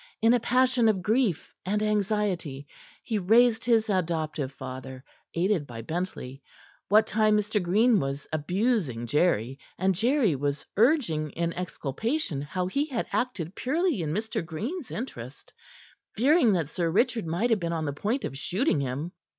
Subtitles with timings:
[0.19, 2.65] In a passion of grief and anxiety,
[3.03, 5.03] he raised his adoptive father,
[5.35, 6.41] aided by Bentley,
[6.87, 7.61] what time Mr.
[7.61, 14.01] Green was abusing Jerry, and Jerry was urging in exculpation how he had acted purely
[14.01, 14.43] in Mr.
[14.43, 15.53] Green's interest,
[16.17, 19.11] fearing that Sir Richard might have been on the point of shooting him.